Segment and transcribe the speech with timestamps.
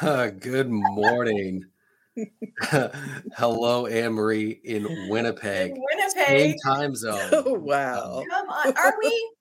[0.40, 1.64] Good morning.
[3.36, 5.72] Hello, Anne Marie in Winnipeg.
[5.72, 5.76] In
[6.10, 6.56] Same Winnipeg.
[6.64, 7.30] time zone.
[7.32, 8.24] Oh, wow.
[8.28, 8.72] Come on.
[8.76, 9.32] Are we?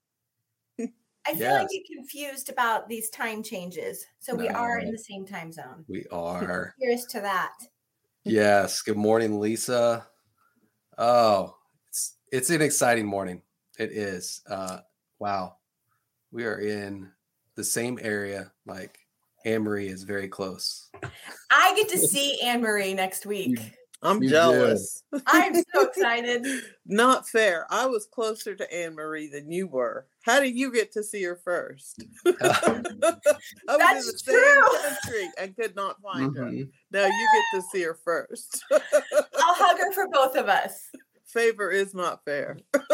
[1.27, 1.71] I feel like Yes.
[1.71, 4.05] get confused about these time changes.
[4.19, 5.85] So we are in the same time zone.
[5.87, 6.73] We are.
[6.79, 7.53] Here's to that.
[8.23, 8.81] Yes.
[8.81, 10.07] Good morning, Lisa.
[10.97, 11.55] Oh,
[11.87, 13.41] it's it's an exciting morning.
[13.77, 14.41] It is.
[14.49, 14.79] Uh
[15.19, 15.57] wow.
[16.31, 17.11] We are in
[17.55, 18.51] the same area.
[18.65, 18.99] Like
[19.45, 20.89] Anne Marie is very close.
[21.51, 23.59] I get to see Anne Marie next week.
[24.01, 25.03] I'm You jealous.
[25.27, 26.45] I'm so excited.
[26.85, 27.65] Not fair.
[27.69, 30.07] I was closer to Anne Marie than you were.
[30.23, 32.03] How did you get to see her first?
[32.25, 32.99] I was in
[33.67, 34.79] That's the same true.
[34.89, 36.45] country and could not find her.
[36.45, 36.69] Mhm.
[36.91, 38.63] Now you get to see her first.
[38.71, 38.79] I'll
[39.55, 40.79] hug her for both of us.
[41.31, 42.57] Favor is not fair.
[42.73, 42.89] That's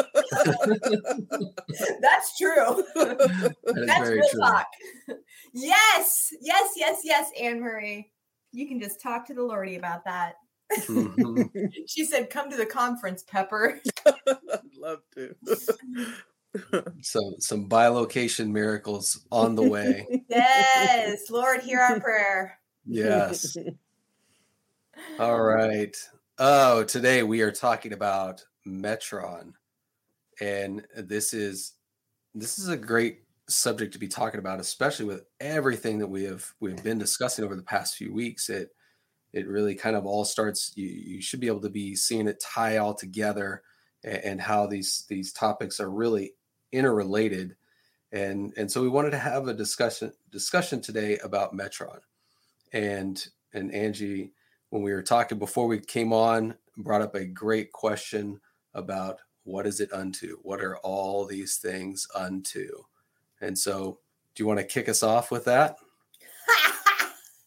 [2.38, 2.84] true.
[2.96, 4.40] That is That's real true.
[4.42, 4.68] talk.
[5.54, 8.12] Yes, yes, yes, yes, Anne Marie.
[8.52, 10.34] You can just talk to the Lordy about that.
[10.88, 11.50] Mhm.
[11.88, 14.16] She said, "Come to the conference, Pepper." I'd
[14.78, 15.34] love to.
[17.02, 20.06] So some bilocation miracles on the way.
[20.30, 22.60] Yes, Lord, hear our prayer.
[22.86, 23.56] Yes.
[25.20, 25.96] All right.
[26.38, 29.54] Oh, today we are talking about Metron.
[30.42, 31.76] And this is
[32.34, 36.46] this is a great subject to be talking about, especially with everything that we have
[36.60, 38.50] we've been discussing over the past few weeks.
[38.50, 38.72] It
[39.32, 42.42] it really kind of all starts you, you should be able to be seeing it
[42.42, 43.64] tie all together
[44.04, 46.34] and, and how these these topics are really
[46.74, 47.56] interrelated.
[48.12, 52.00] And and so we wanted to have a discussion discussion today about Metron.
[52.74, 54.34] And and Angie
[54.76, 58.38] when we were talking before we came on brought up a great question
[58.74, 60.36] about what is it unto?
[60.42, 62.68] What are all these things unto?
[63.40, 64.00] And so
[64.36, 65.78] do you want to kick us off with that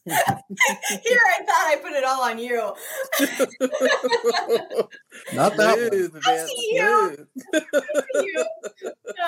[0.09, 2.57] Here, I thought I put it all on you.
[5.35, 5.89] Not that one.
[5.89, 7.27] Smooth, I see you.
[7.51, 7.67] smooth.
[8.15, 8.45] You.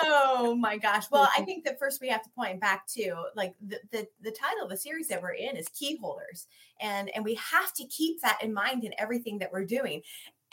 [0.02, 1.10] oh my gosh.
[1.10, 4.30] Well, I think that first we have to point back to like the, the the
[4.30, 6.46] title of the series that we're in is key holders.
[6.80, 10.02] And and we have to keep that in mind in everything that we're doing.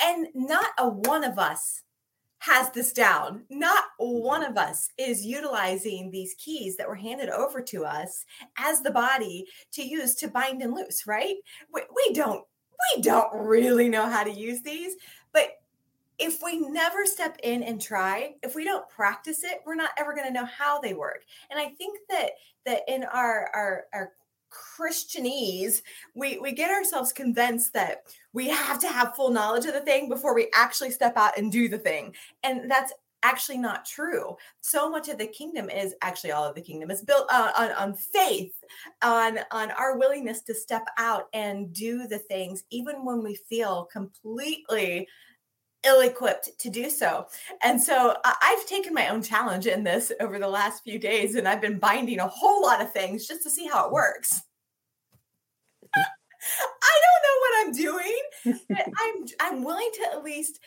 [0.01, 1.81] And not a one of us
[2.40, 3.44] has this down.
[3.50, 4.52] Not one mm-hmm.
[4.52, 8.25] of us is utilizing these keys that were handed over to us
[8.58, 11.36] as the body to use to bind and loose, right?
[11.74, 12.44] We, we don't
[12.96, 14.96] we don't really know how to use these,
[15.34, 15.50] but
[16.20, 20.14] if we never step in and try, if we don't practice it, we're not ever
[20.16, 21.24] going to know how they work.
[21.50, 22.31] And I think that
[22.66, 24.12] that in our our our
[24.52, 25.81] Christianese,
[26.16, 28.03] we we get ourselves convinced that
[28.34, 31.52] we have to have full knowledge of the thing before we actually step out and
[31.52, 32.16] do the thing.
[32.44, 32.94] And that's
[33.24, 34.38] actually not true.
[34.62, 37.72] So much of the kingdom is actually all of the kingdom is built on, on,
[37.72, 38.53] on faith,
[39.02, 43.86] on, on our willingness to step out and do the things, even when we feel
[43.86, 45.07] completely
[45.88, 47.28] ill-equipped to do so.
[47.64, 51.48] And so I've taken my own challenge in this over the last few days, and
[51.48, 54.42] I've been binding a whole lot of things just to see how it works.
[55.96, 58.20] I don't know what I'm doing,
[58.70, 60.59] but I'm I'm willing to at least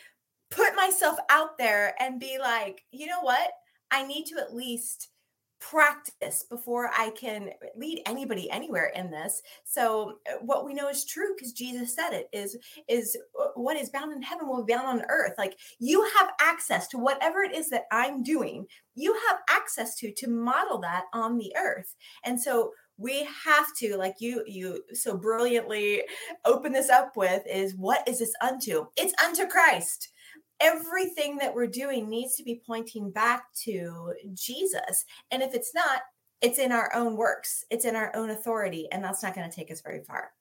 [0.49, 3.51] put myself out there and be like, you know what?
[3.89, 5.09] I need to at least
[5.61, 9.41] practice before I can lead anybody anywhere in this.
[9.63, 12.57] So uh, what we know is true because Jesus said it is
[12.89, 15.33] is uh, what is bound in heaven will be bound on earth.
[15.37, 18.65] Like you have access to whatever it is that I'm doing.
[18.95, 21.95] You have access to to model that on the earth.
[22.25, 26.03] And so we have to like you you so brilliantly
[26.45, 28.87] open this up with is what is this unto?
[28.97, 30.09] It's unto Christ
[30.61, 35.05] everything that we're doing needs to be pointing back to Jesus.
[35.31, 36.01] And if it's not,
[36.41, 39.55] it's in our own works, it's in our own authority, and that's not going to
[39.55, 40.31] take us very far.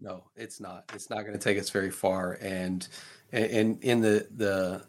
[0.00, 2.88] no it's not it's not going to take us very far and
[3.32, 4.82] and in the the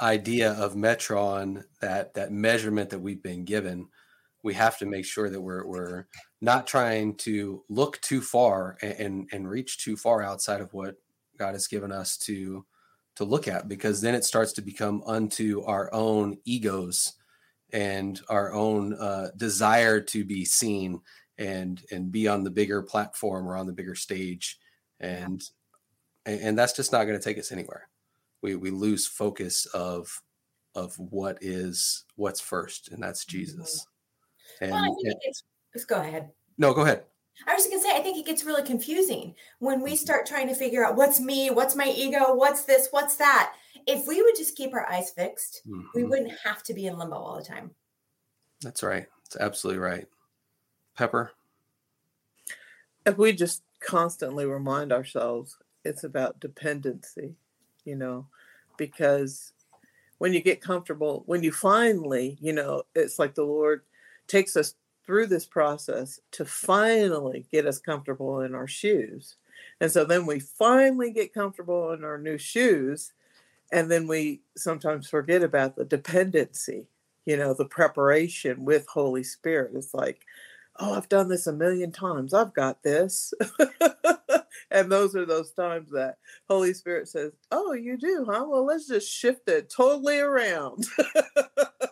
[0.00, 3.86] idea of metron that that measurement that we've been given
[4.42, 6.06] we have to make sure that we're we're
[6.40, 10.96] not trying to look too far and and, and reach too far outside of what
[11.38, 12.64] god has given us to
[13.20, 17.12] to look at because then it starts to become unto our own egos
[17.70, 20.98] and our own uh, desire to be seen
[21.36, 24.58] and and be on the bigger platform or on the bigger stage.
[25.00, 25.42] And
[26.24, 27.88] and, that's just not going to take us anywhere.
[28.40, 30.22] We we lose focus of
[30.74, 33.86] of what is what's first and that's jesus.
[34.62, 35.36] And, well, I think and- it
[35.74, 36.30] let's go ahead.
[36.56, 37.04] no go ahead
[37.46, 40.48] I was going to say, I think it gets really confusing when we start trying
[40.48, 43.54] to figure out what's me, what's my ego, what's this, what's that.
[43.86, 45.62] If we would just keep our eyes fixed,
[45.94, 46.08] we Mhm.
[46.10, 47.74] wouldn't have to be in limbo all the time.
[48.62, 50.06] that's right that's absolutely right
[50.94, 51.32] pepper
[53.06, 57.34] if we just constantly remind ourselves it's about dependency,
[57.84, 58.26] you know,
[58.76, 59.52] because
[60.18, 63.82] when you get comfortable, when you finally, you know, it's like the Lord
[64.26, 64.74] takes us
[65.10, 69.34] through this process to finally get us comfortable in our shoes.
[69.80, 73.12] And so then we finally get comfortable in our new shoes.
[73.72, 76.86] And then we sometimes forget about the dependency,
[77.26, 79.72] you know, the preparation with Holy Spirit.
[79.74, 80.20] It's like,
[80.78, 82.32] oh, I've done this a million times.
[82.32, 83.34] I've got this.
[84.70, 86.18] and those are those times that
[86.48, 88.44] Holy Spirit says, oh, you do, huh?
[88.48, 90.86] Well, let's just shift it totally around.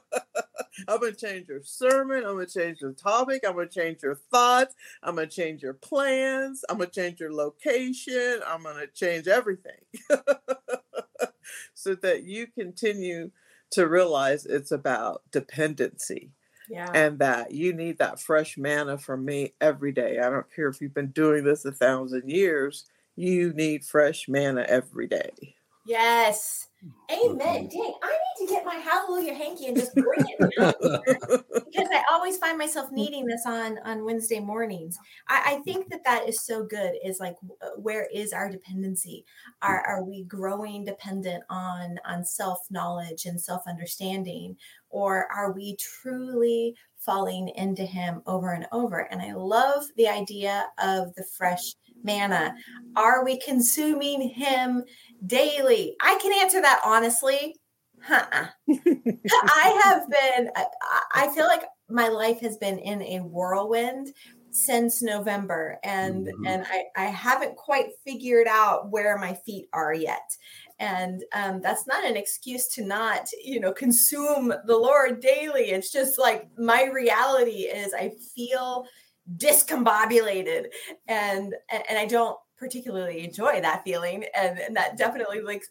[0.89, 2.25] I'm going to change your sermon.
[2.25, 3.45] I'm going to change your topic.
[3.47, 4.75] I'm going to change your thoughts.
[5.03, 6.65] I'm going to change your plans.
[6.69, 8.41] I'm going to change your location.
[8.47, 9.81] I'm going to change everything
[11.75, 13.31] so that you continue
[13.73, 16.31] to realize it's about dependency.
[16.71, 16.91] Yeah.
[16.93, 20.19] And that you need that fresh manna from me every day.
[20.19, 22.85] I don't care if you've been doing this a thousand years,
[23.17, 25.57] you need fresh manna every day.
[25.89, 26.69] Yes.
[27.11, 27.69] Amen.
[27.69, 30.39] Dang, I need to get my hallelujah hanky and just bring it
[31.65, 34.99] because I always find myself needing this on on Wednesday mornings.
[35.29, 36.93] I, I think that that is so good.
[37.03, 39.25] Is like, uh, where is our dependency?
[39.63, 44.55] Are are we growing dependent on on self knowledge and self understanding,
[44.91, 49.11] or are we truly falling into Him over and over?
[49.11, 52.55] And I love the idea of the fresh manna.
[52.97, 54.85] Are we consuming Him?
[55.27, 55.97] daily?
[56.01, 57.57] I can answer that honestly.
[58.01, 58.25] Huh.
[58.71, 60.51] I have been,
[61.13, 64.13] I feel like my life has been in a whirlwind
[64.51, 66.47] since November and mm-hmm.
[66.47, 70.23] and I, I haven't quite figured out where my feet are yet.
[70.81, 75.71] And um, that's not an excuse to not, you know, consume the Lord daily.
[75.71, 78.87] It's just like my reality is I feel
[79.37, 80.67] discombobulated.
[81.07, 84.25] And and, I don't particularly enjoy that feeling.
[84.35, 85.63] And, and that definitely like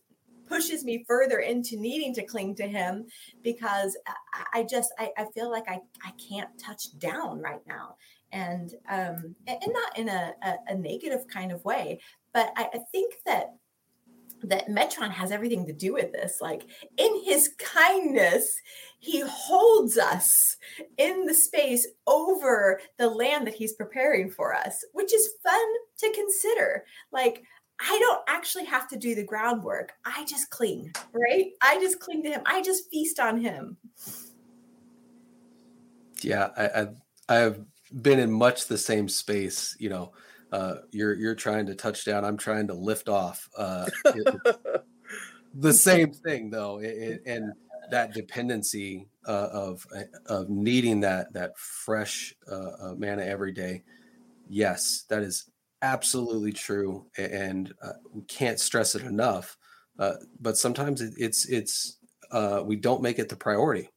[0.48, 3.06] pushes me further into needing to cling to him
[3.44, 3.98] because
[4.34, 7.96] I, I just I, I, feel like I, I can't touch down right now.
[8.32, 12.00] And um and not in a, a, a negative kind of way
[12.38, 13.56] but I, I think that
[14.44, 16.38] that Metron has everything to do with this.
[16.40, 16.68] Like
[16.98, 18.62] in his kindness,
[19.00, 20.58] he holds us
[20.98, 25.68] in the space over the land that he's preparing for us, which is fun
[26.00, 26.84] to consider.
[27.12, 27.44] Like,
[27.80, 29.94] I don't actually have to do the groundwork.
[30.04, 31.52] I just cling, right?
[31.62, 32.42] I just cling to him.
[32.46, 33.78] I just feast on him.
[36.24, 36.96] Yeah, I, I've
[37.30, 37.66] I've
[38.02, 40.12] been in much the same space, you know,
[40.52, 42.24] uh, you're you're trying to touch down.
[42.24, 43.48] I'm trying to lift off.
[43.58, 44.36] Uh, it,
[45.54, 47.52] the same thing though, it, it, and
[47.92, 53.84] that dependency uh, of uh, of needing that that fresh uh, uh, manna every day.
[54.48, 55.50] Yes, that is
[55.82, 57.74] absolutely true, and
[58.12, 59.58] we can't stress it enough.
[60.40, 61.98] but sometimes it's it's
[62.66, 63.90] we don't make it the priority.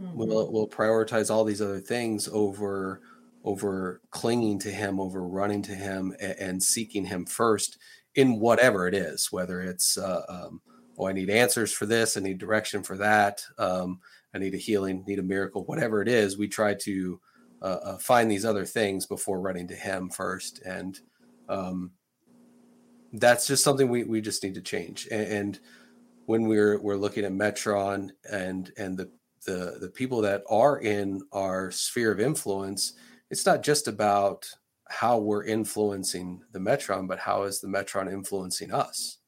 [0.00, 0.16] Mm-hmm.
[0.16, 3.00] We'll we'll prioritize all these other things over
[3.44, 7.78] over clinging to him, over running to him and, and seeking him first
[8.14, 10.60] in whatever it is, whether it's, uh, um,
[10.98, 14.00] oh, I need answers for this, I need direction for that, um,
[14.34, 17.20] I need a healing, need a miracle, whatever it is, we try to
[17.62, 20.60] uh, uh, find these other things before running to him first.
[20.64, 20.98] And
[21.48, 21.92] um,
[23.12, 25.08] that's just something we, we just need to change.
[25.10, 25.60] And, and
[26.26, 29.10] when we're, we're looking at Metron and, and the,
[29.46, 32.94] the, the people that are in our sphere of influence,
[33.30, 34.46] it's not just about
[34.88, 39.18] how we're influencing the metron but how is the metron influencing us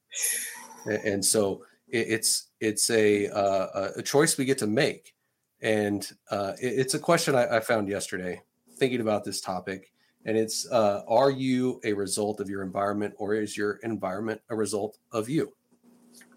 [0.87, 5.15] and so it's it's a uh, a choice we get to make.
[5.61, 8.43] And uh, it's a question I, found yesterday
[8.77, 9.91] thinking about this topic.
[10.25, 14.57] And it's uh, are you a result of your environment or is your environment a
[14.57, 15.55] result of you?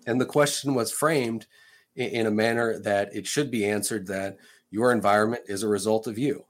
[0.06, 1.48] And the question was framed
[1.96, 4.38] in a manner that it should be answered that
[4.72, 6.46] your environment is a result of you.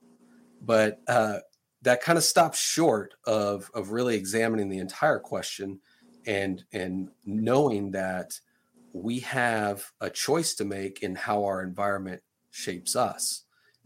[0.62, 1.39] But uh,
[1.82, 5.79] that kind of stops short of of really examining the entire question
[6.29, 8.39] and and knowing that
[8.93, 12.21] we have a choice to make in how our environment
[12.51, 13.43] shapes us.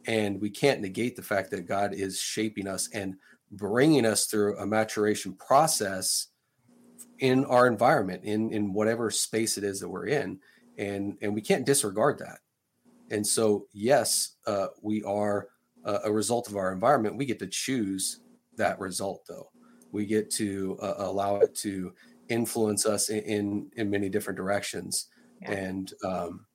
[0.08, 3.16] And we can't negate the fact that god is shaping us and
[3.52, 6.28] bringing us through a maturation process
[7.20, 10.40] in our environment in in whatever space it is that we're in.
[10.78, 12.40] And and we can't disregard that.
[13.10, 15.48] And so yes uh, we are
[15.86, 18.20] a, a result of our environment, we get to choose
[18.58, 19.50] that result though.
[19.94, 21.94] We get to uh, allow it to
[22.30, 25.08] influence us in, in, in many different directions.
[25.42, 25.52] Yeah.
[25.52, 26.46] And, um,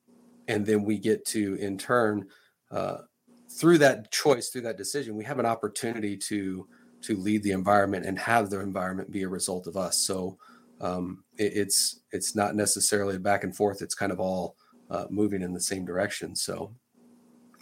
[0.47, 2.27] and then we get to in turn,
[2.71, 2.99] uh,
[3.51, 6.67] through that choice, through that decision, we have an opportunity to
[7.01, 9.99] to lead the environment and have the environment be a result of us.
[9.99, 10.37] So
[10.81, 13.83] um, it, it's it's not necessarily a back and forth.
[13.83, 14.57] It's kind of all
[14.91, 16.35] uh, moving in the same direction.
[16.35, 16.75] So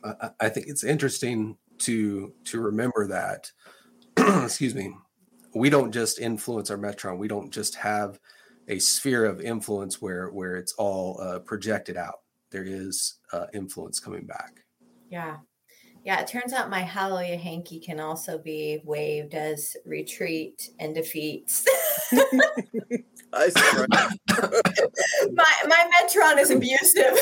[0.05, 3.51] I, I think it's interesting to to remember that.
[4.45, 4.95] excuse me.
[5.57, 7.19] We don't just influence our metron.
[7.19, 8.21] We don't just have
[8.69, 12.21] a sphere of influence where where it's all uh, projected out.
[12.51, 14.65] There is uh, influence coming back.
[15.11, 15.39] Yeah,
[16.07, 21.65] yeah, it turns out my hallelujah hanky can also be waved as retreat and defeats.
[22.13, 22.21] my
[25.67, 27.19] my metron is abusive.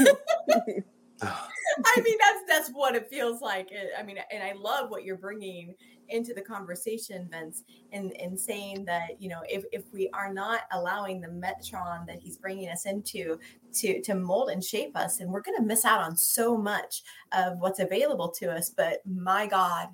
[1.22, 3.70] I mean, that's that's what it feels like.
[3.98, 5.74] I mean, and I love what you're bringing
[6.08, 10.62] into the conversation, Vince, and and saying that you know if if we are not
[10.72, 13.38] allowing the metron that he's bringing us into
[13.74, 17.02] to to mold and shape us, and we're going to miss out on so much
[17.32, 18.70] of what's available to us.
[18.70, 19.88] But my God,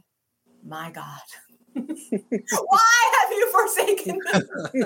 [0.64, 1.20] my God.
[1.74, 4.84] Why have you forsaken me?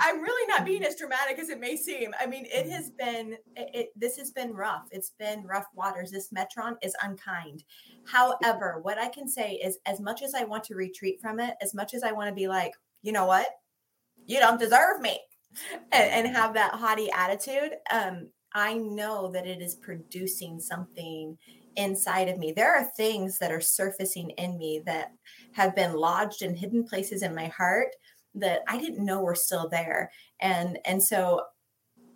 [0.00, 2.14] I, am really not being as dramatic as it may seem.
[2.20, 4.88] I mean, it has been it, it, This has been rough.
[4.90, 6.10] It's been rough waters.
[6.10, 7.64] This Metron is unkind.
[8.06, 11.54] However, what I can say is, as much as I want to retreat from it,
[11.60, 13.48] as much as I want to be like, you know what,
[14.26, 15.18] you don't deserve me,
[15.92, 17.72] and, and have that haughty attitude.
[17.90, 21.36] Um, I know that it is producing something
[21.78, 22.52] inside of me.
[22.52, 25.12] There are things that are surfacing in me that
[25.52, 27.94] have been lodged in hidden places in my heart
[28.34, 30.10] that I didn't know were still there.
[30.40, 31.40] And and so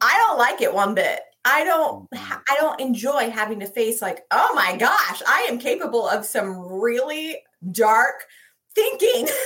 [0.00, 1.20] I don't like it one bit.
[1.44, 2.32] I don't mm-hmm.
[2.48, 6.58] I don't enjoy having to face like, "Oh my gosh, I am capable of some
[6.58, 7.38] really
[7.70, 8.26] dark
[8.74, 9.28] thinking."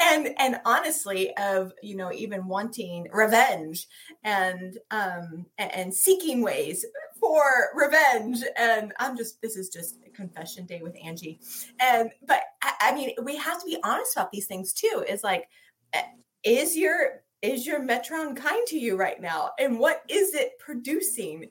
[0.00, 3.86] and and honestly of you know even wanting revenge
[4.24, 6.84] and um and seeking ways
[7.32, 8.44] for revenge.
[8.58, 11.40] And i'm just this is just confession day with angie.
[11.80, 15.02] And but I, I mean we have to be honest about these things too.
[15.08, 15.48] Is like
[15.94, 16.02] eh,
[16.44, 19.52] is your is your metron kind to you right now?
[19.58, 21.46] And what is it producing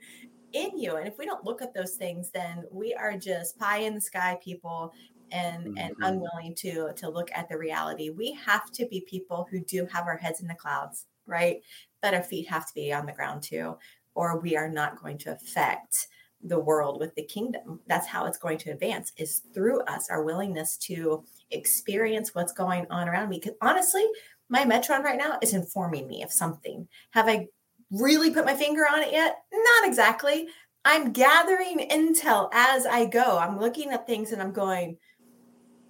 [0.53, 0.97] in you?
[0.97, 4.01] And if we don't look at those things then we are just pie in the
[4.01, 4.93] sky people
[5.31, 5.77] and mm-hmm.
[5.79, 8.11] and unwilling to to look at the reality.
[8.11, 11.61] We have to be people who do have our heads in the clouds right?
[12.01, 13.77] But our feet have to be on the ground too
[14.15, 16.07] or we are not going to affect
[16.43, 17.79] the world with the kingdom.
[17.87, 22.87] That's how it's going to advance is through us our willingness to experience what's going
[22.89, 23.39] on around me.
[23.39, 24.05] Because honestly
[24.49, 26.87] my metron right now is informing me of something.
[27.11, 27.47] Have i
[27.91, 29.37] really put my finger on it yet?
[29.53, 30.47] Not exactly.
[30.83, 33.37] I'm gathering intel as i go.
[33.37, 34.97] I'm looking at things and i'm going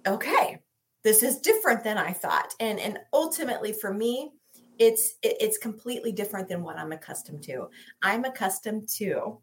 [0.06, 0.58] okay,
[1.04, 2.54] this is different than I thought.
[2.60, 4.32] And and ultimately for me,
[4.78, 7.68] it's it's completely different than what I'm accustomed to.
[8.02, 9.38] I'm accustomed to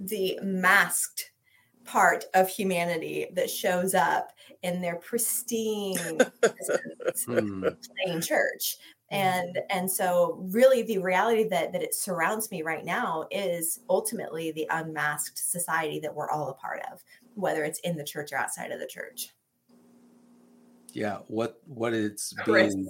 [0.00, 1.30] the masked
[1.84, 5.98] part of humanity that shows up in their pristine
[7.26, 7.66] hmm.
[8.04, 8.76] plain church
[9.10, 14.52] and and so really the reality that that it surrounds me right now is ultimately
[14.52, 17.02] the unmasked society that we're all a part of
[17.34, 19.30] whether it's in the church or outside of the church
[20.92, 22.74] yeah, what what it's Chris.
[22.74, 22.88] being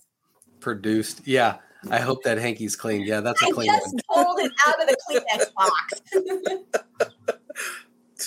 [0.62, 1.26] produced.
[1.26, 1.58] Yeah,
[1.90, 3.02] I hope that hanky's clean.
[3.02, 4.24] Yeah, that's a clean I just one.
[4.24, 5.52] pulled it out of the Kleenex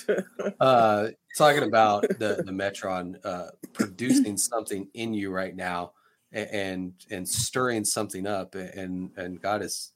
[0.08, 0.54] box.
[0.60, 5.94] uh, talking about the the Metron uh, producing something in you right now
[6.32, 9.94] and and stirring something up, and and God is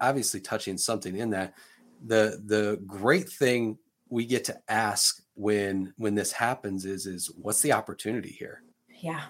[0.00, 1.54] obviously touching something in that.
[2.04, 7.62] The the great thing we get to ask when when this happens is is what's
[7.62, 8.62] the opportunity here
[9.00, 9.22] yeah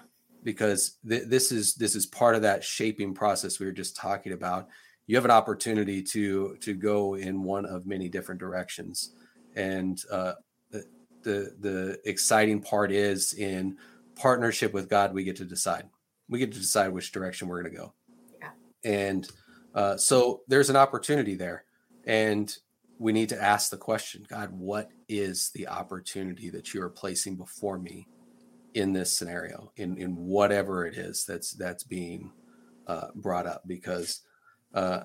[0.43, 4.33] because th- this is this is part of that shaping process we were just talking
[4.33, 4.67] about.
[5.07, 9.13] You have an opportunity to to go in one of many different directions.
[9.55, 10.33] And uh,
[10.71, 10.85] the,
[11.23, 13.77] the the exciting part is in
[14.15, 15.85] partnership with god we get to decide.
[16.29, 17.93] We get to decide which direction we're going to go.
[18.39, 18.49] Yeah.
[18.83, 19.27] And
[19.75, 21.65] uh, so there's an opportunity there.
[22.05, 22.55] And
[22.99, 27.35] we need to ask the question god what is the opportunity that you are placing
[27.35, 28.07] before me
[28.73, 32.31] in this scenario in in whatever it is that's that's being
[32.87, 34.21] uh, brought up because
[34.73, 35.03] uh,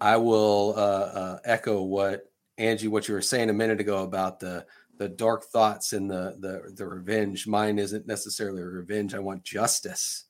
[0.00, 2.22] I will uh, uh, echo what
[2.58, 4.66] Angie what you were saying a minute ago about the
[4.98, 7.46] the dark thoughts and the the the revenge.
[7.46, 9.14] Mine isn't necessarily revenge.
[9.14, 10.24] I want justice,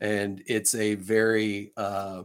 [0.00, 2.22] and it's a very uh,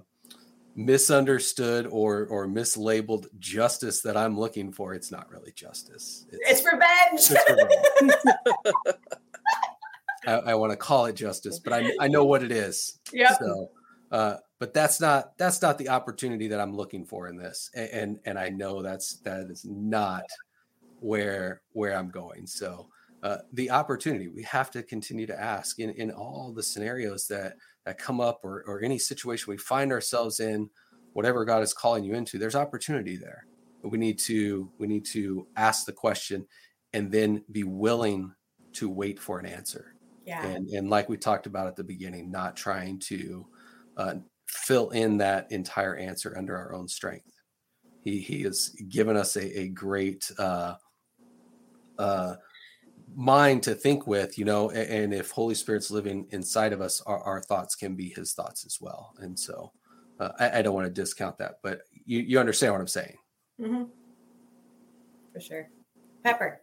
[0.76, 4.94] misunderstood or or mislabeled justice that I'm looking for.
[4.94, 6.26] It's not really justice.
[6.32, 7.40] It's, it's revenge.
[7.40, 8.98] It's revenge.
[10.28, 13.00] I, I want to call it justice, but I I know what it is.
[13.14, 13.34] Yeah.
[13.38, 13.72] So,
[14.12, 17.90] uh, but that's not that's not the opportunity that I'm looking for in this, and
[17.90, 20.24] and, and I know that's that is not
[21.00, 22.48] where where I'm going.
[22.48, 22.90] So
[23.22, 27.56] uh, the opportunity we have to continue to ask in, in all the scenarios that
[27.86, 30.70] that come up or, or any situation we find ourselves in
[31.14, 33.46] whatever god is calling you into there's opportunity there
[33.84, 36.46] we need to we need to ask the question
[36.94, 38.34] and then be willing
[38.72, 39.96] to wait for an answer
[40.30, 40.46] Yeah.
[40.46, 43.48] and and like we talked about at the beginning not trying to
[43.98, 44.16] uh,
[44.48, 47.32] fill in that entire answer under our own strength
[48.02, 50.76] he he has given us a, a great uh
[51.98, 52.36] uh
[53.16, 57.02] mind to think with you know a- and, if holy spirit's living inside of us
[57.08, 59.72] our, our thoughts can be his thoughts as well and so
[60.20, 63.18] uh, I, I don't want to discount that but you you understand what i'm saying
[63.60, 63.84] hmm
[65.34, 65.70] For sure.
[66.24, 66.62] Pepper.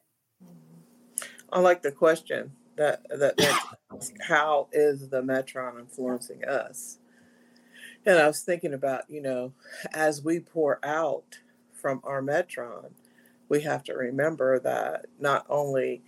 [1.53, 3.63] I like the question that that that
[4.29, 6.99] how is the metron influencing us?
[8.05, 9.53] And I was thinking about, you know,
[9.93, 11.41] as we pour out
[11.73, 12.93] from our metron,
[13.49, 16.03] we have to remember that not only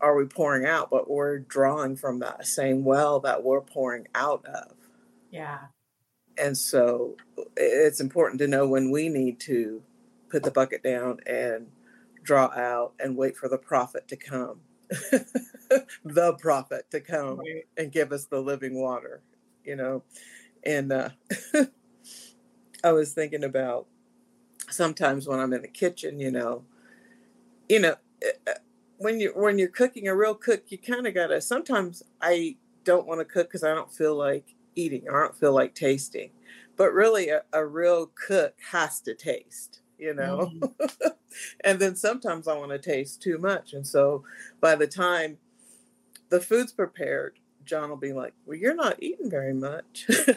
[0.00, 4.44] are we pouring out, but we're drawing from that same well that we're pouring out
[4.46, 4.72] of.
[5.30, 5.58] Yeah.
[6.38, 7.16] And so
[7.56, 9.82] it's important to know when we need to
[10.30, 11.66] put the bucket down and
[12.22, 14.60] draw out and wait for the prophet to come.
[16.04, 17.40] the prophet to come
[17.76, 19.22] and give us the living water,
[19.64, 20.02] you know.
[20.64, 21.10] And uh,
[22.84, 23.86] I was thinking about
[24.68, 26.64] sometimes when I'm in the kitchen, you know,
[27.68, 27.94] you know,
[28.46, 28.52] uh,
[28.98, 31.40] when you when you're cooking a real cook, you kind of gotta.
[31.40, 35.52] Sometimes I don't want to cook because I don't feel like eating I don't feel
[35.52, 36.30] like tasting.
[36.76, 40.50] But really, a, a real cook has to taste, you know.
[40.54, 41.08] Mm-hmm.
[41.64, 44.24] and then sometimes I want to taste too much, and so
[44.60, 45.38] by the time
[46.30, 50.06] the food's prepared, John will be like, "Well, you're not eating very much."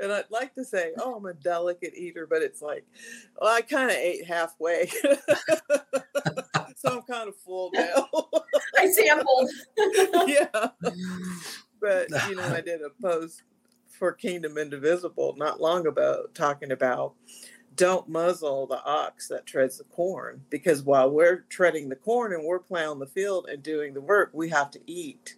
[0.00, 2.84] and I'd like to say, "Oh, I'm a delicate eater," but it's like,
[3.40, 4.86] well, I kind of ate halfway,
[6.76, 8.08] so I'm kind of full now.
[8.76, 9.50] I sampled.
[10.26, 10.68] yeah.
[11.80, 13.42] But you know, I did a post
[13.98, 17.14] for Kingdom Indivisible not long ago talking about
[17.78, 22.44] don't muzzle the ox that treads the corn because while we're treading the corn and
[22.44, 25.36] we're plowing the field and doing the work, we have to eat.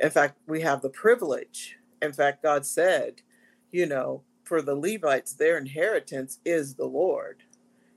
[0.00, 1.78] In fact, we have the privilege.
[2.02, 3.22] In fact, God said,
[3.70, 7.44] you know, for the Levites, their inheritance is the Lord.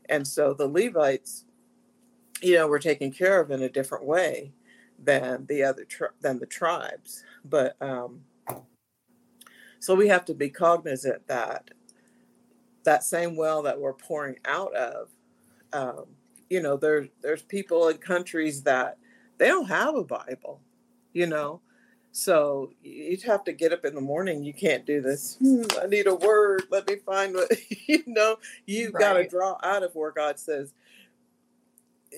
[0.08, 1.46] And so the Levites,
[2.44, 4.54] you know, were taken care of in a different way
[5.04, 7.24] than the other tri- than the tribes.
[7.44, 8.22] But um,
[9.80, 11.72] so we have to be cognizant that
[12.84, 15.10] that same well that we're pouring out of,
[15.74, 16.06] um,
[16.50, 18.98] you know, there there's people in countries that
[19.38, 20.62] they don't have a Bible,
[21.14, 21.62] you know.
[22.12, 24.44] So you'd have to get up in the morning.
[24.44, 25.38] You can't do this.
[25.40, 26.64] "Hmm, I need a word.
[26.72, 27.52] Let me find what
[27.88, 28.38] you know.
[28.66, 30.74] You've got to draw out of where God says,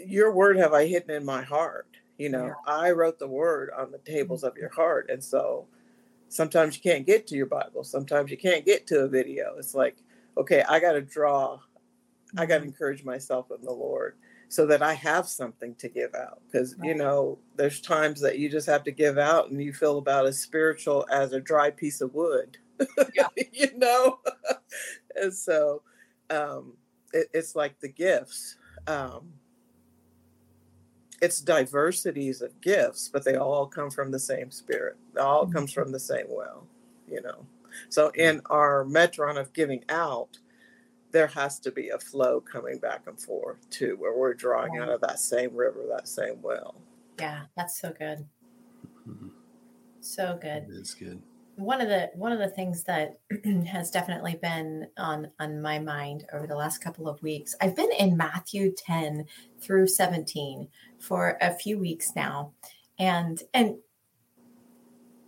[0.05, 2.53] "Your word have I hidden in my heart." You know, Yeah.
[2.67, 5.67] I wrote the word on the tables of your heart, and so
[6.29, 7.83] sometimes you can't get to your Bible.
[7.83, 9.55] Sometimes you can't get to a video.
[9.57, 9.97] It's like,
[10.37, 11.59] okay, I got to draw.
[12.37, 14.15] I got to encourage myself in the Lord
[14.51, 16.41] so that I have something to give out.
[16.45, 19.97] Because, you know, there's times that you just have to give out and you feel
[19.97, 22.57] about as spiritual as a dry piece of wood.
[23.15, 23.27] Yeah.
[23.53, 24.19] you know?
[25.15, 25.83] and so
[26.29, 26.73] um,
[27.13, 28.57] it, it's like the gifts.
[28.87, 29.33] Um,
[31.21, 34.97] it's diversities of gifts, but they all come from the same spirit.
[35.15, 36.67] It all comes from the same well,
[37.09, 37.45] you know.
[37.89, 40.37] So in our metron of giving out,
[41.11, 44.89] there has to be a flow coming back and forth too, where we're drawing out
[44.89, 46.75] of that same river, that same well.
[47.19, 48.25] Yeah, that's so good.
[49.07, 49.31] Mhm.
[49.99, 50.63] So good.
[50.69, 51.21] It is good.
[51.57, 53.19] one of the one of the things that
[53.67, 57.91] has definitely been on on my mind over the last couple of weeks i've been
[57.99, 59.25] in matthew 10
[59.59, 62.53] through 17 for a few weeks now
[62.99, 63.75] and and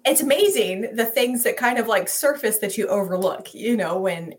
[0.05, 4.33] it's amazing the things that kind of like surface that you overlook you know when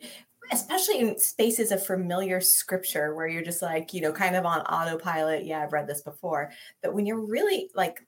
[0.52, 4.60] especially in spaces of familiar scripture where you're just like you know kind of on
[4.62, 5.44] autopilot.
[5.44, 6.50] Yeah i've read this before.
[6.82, 8.00] But when you're really like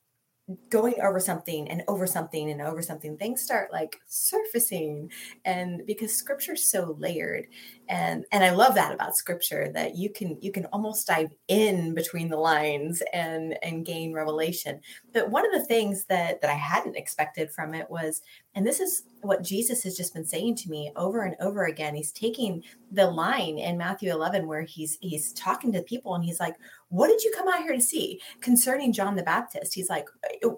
[0.70, 5.10] going over something and over something and over something things start like surfacing.
[5.44, 7.46] And because scripture's so layered
[7.88, 11.94] and and i love that about scripture that you can you can almost dive in
[11.94, 14.80] between the lines and and gain revelation.
[15.12, 18.22] But one of the things that that i hadn't expected from it was
[18.54, 21.94] and this is what jesus has just been saying to me over and over again
[21.94, 26.38] he's taking the line in matthew 11 where he's he's talking to people and he's
[26.38, 26.54] like
[26.88, 29.74] what did you come out here to see concerning John the Baptist?
[29.74, 30.08] He's like,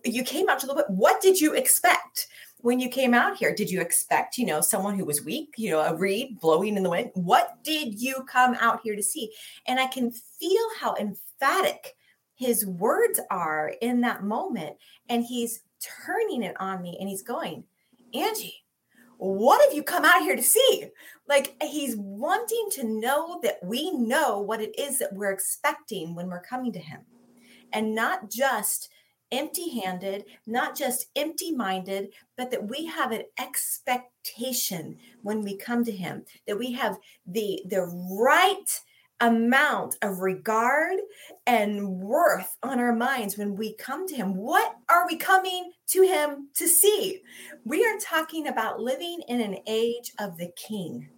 [0.04, 2.28] you came out to the what did you expect
[2.60, 3.54] when you came out here?
[3.54, 6.82] Did you expect, you know, someone who was weak, you know, a reed blowing in
[6.82, 7.10] the wind?
[7.14, 9.32] What did you come out here to see?
[9.66, 11.96] And I can feel how emphatic
[12.34, 14.76] his words are in that moment.
[15.08, 17.64] And he's turning it on me and he's going,
[18.14, 18.64] Angie,
[19.18, 20.86] what have you come out here to see?
[21.28, 26.28] Like he's wanting to know that we know what it is that we're expecting when
[26.28, 27.00] we're coming to him
[27.72, 28.90] and not just
[29.30, 35.84] empty handed, not just empty minded, but that we have an expectation when we come
[35.84, 37.82] to him, that we have the, the
[38.18, 38.80] right
[39.20, 40.96] amount of regard
[41.46, 44.36] and worth on our minds when we come to him.
[44.36, 47.22] What are we coming to him to see?
[47.64, 51.08] We are talking about living in an age of the king.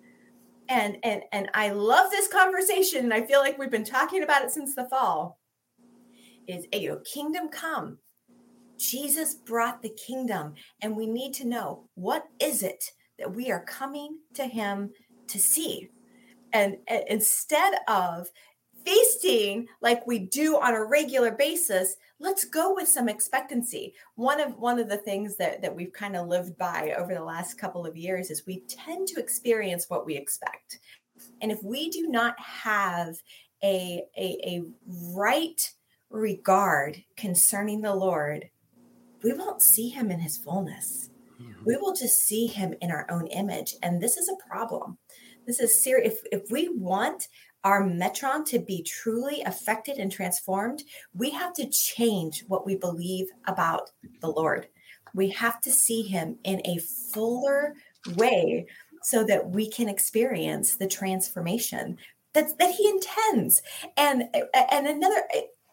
[0.69, 4.45] And and and I love this conversation and I feel like we've been talking about
[4.45, 5.39] it since the fall.
[6.47, 7.99] Is a kingdom come.
[8.79, 12.83] Jesus brought the kingdom and we need to know what is it
[13.19, 14.91] that we are coming to him
[15.29, 15.91] to see?
[16.53, 18.29] And, and instead of
[18.85, 23.95] feasting like we do on a regular basis let's go with some expectancy.
[24.15, 27.25] One of one of the things that that we've kind of lived by over the
[27.25, 30.79] last couple of years is we tend to experience what we expect.
[31.41, 33.17] And if we do not have
[33.65, 34.63] a a, a
[35.15, 35.61] right
[36.11, 38.51] regard concerning the lord
[39.23, 41.11] we won't see him in his fullness.
[41.41, 41.65] Mm-hmm.
[41.65, 44.99] we will just see him in our own image and this is a problem
[45.51, 46.15] this is serious.
[46.15, 47.27] If, if we want
[47.65, 53.27] our metron to be truly affected and transformed, we have to change what we believe
[53.47, 54.69] about the Lord.
[55.13, 57.75] We have to see him in a fuller
[58.15, 58.67] way
[59.03, 61.99] so that we can experience the transformation
[62.33, 63.61] that, that he intends.
[63.97, 64.25] And
[64.71, 65.23] and another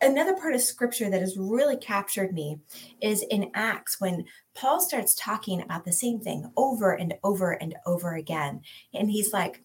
[0.02, 2.60] another part of scripture that has really captured me
[3.02, 7.76] is in Acts when Paul starts talking about the same thing over and over and
[7.86, 8.62] over again.
[8.94, 9.63] And he's like,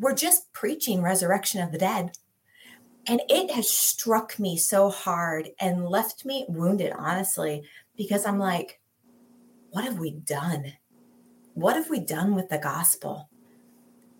[0.00, 2.12] We're just preaching resurrection of the dead.
[3.06, 7.62] And it has struck me so hard and left me wounded, honestly,
[7.96, 8.80] because I'm like,
[9.70, 10.72] what have we done?
[11.54, 13.28] What have we done with the gospel?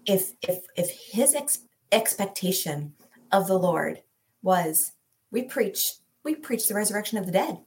[0.07, 2.95] If if if his ex- expectation
[3.33, 4.03] of the Lord
[4.43, 4.93] was
[5.31, 7.59] we preach we preach the resurrection of the dead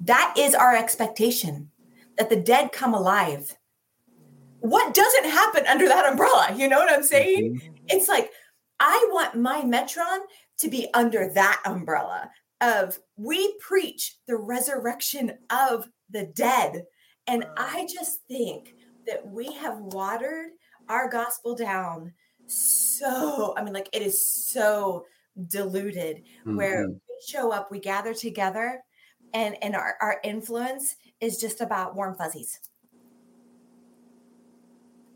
[0.00, 1.70] that is our expectation
[2.16, 3.56] that the dead come alive
[4.60, 7.74] what doesn't happen under that umbrella you know what i'm saying mm-hmm.
[7.88, 8.30] it's like
[8.78, 10.18] i want my metron
[10.58, 16.84] to be under that umbrella of we preach the resurrection of the dead
[17.26, 18.74] and i just think
[19.06, 20.48] that we have watered
[20.88, 22.12] our gospel down
[22.46, 25.04] so i mean like it is so
[25.48, 26.56] diluted mm-hmm.
[26.56, 26.96] where we
[27.26, 28.82] show up, we gather together,
[29.32, 32.58] and and our, our influence is just about warm fuzzies.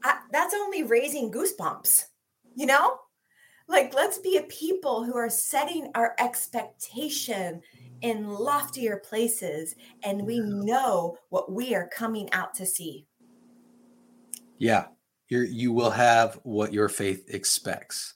[0.05, 2.05] I, that's only raising goosebumps,
[2.55, 2.99] you know?
[3.67, 7.63] Like, let's be a people who are setting our expectation
[8.03, 13.07] in loftier places and we know what we are coming out to see.
[14.59, 14.87] Yeah,
[15.29, 18.15] you you will have what your faith expects.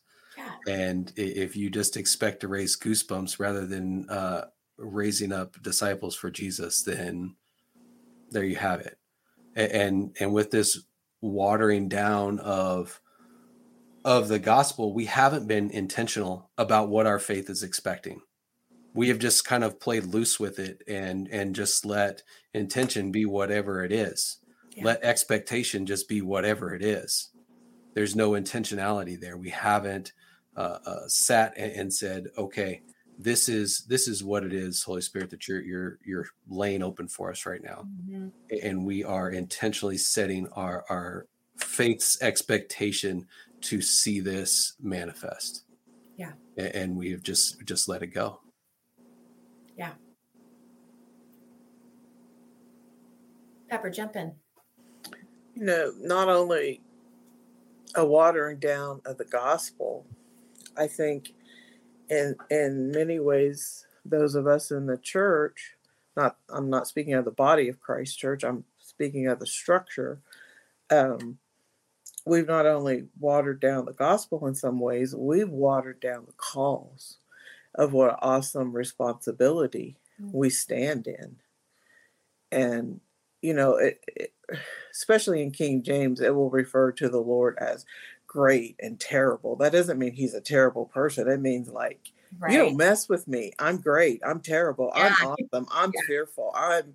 [0.67, 4.45] And if you just expect to raise goosebumps rather than uh,
[4.77, 7.35] raising up disciples for Jesus, then
[8.31, 8.99] there you have it.
[9.57, 10.83] And and with this
[11.21, 13.01] watering down of
[14.05, 18.23] of the gospel, we haven't been intentional about what our faith is expecting.
[18.95, 22.23] We have just kind of played loose with it and and just let
[22.55, 24.39] intention be whatever it is.
[24.75, 24.85] Yeah.
[24.85, 27.31] Let expectation just be whatever it is.
[27.95, 29.37] There's no intentionality there.
[29.37, 30.13] We haven't
[30.57, 32.83] uh, uh, sat and, and, said, okay,
[33.19, 37.09] this is this is what it is, Holy Spirit, that you're you're you're laying open
[37.09, 38.29] for us right now, mm-hmm.
[38.63, 41.27] and we are intentionally setting our our
[41.57, 43.27] faith's expectation
[43.63, 45.65] to see this manifest.
[46.17, 48.41] Yeah, and, and we have just just let it go.
[49.77, 49.93] Yeah.
[53.69, 54.33] Pepper, jump in.
[55.55, 56.81] You know, not only
[57.97, 60.07] a watering down of the gospel,
[60.77, 61.35] I think
[62.09, 65.75] in in many ways those of us in the church
[66.17, 70.21] not I'm not speaking of the body of Christ church I'm speaking of the structure
[70.91, 71.39] um,
[72.25, 77.19] we've not only watered down the gospel in some ways we've watered down the calls
[77.75, 80.37] of what awesome responsibility mm-hmm.
[80.37, 81.37] we stand in
[82.51, 83.01] and
[83.43, 84.33] you know it, it,
[84.93, 87.85] especially in King James it will refer to the Lord as
[88.29, 89.57] great and terrible.
[89.57, 91.27] That doesn't mean he's a terrible person.
[91.29, 92.53] It means like right.
[92.53, 93.53] you don't mess with me.
[93.59, 94.21] I'm great.
[94.25, 94.93] I'm terrible.
[94.95, 95.17] Yeah.
[95.21, 95.67] I'm awesome.
[95.73, 96.03] I'm yeah.
[96.07, 96.53] fearful.
[96.55, 96.95] I'm,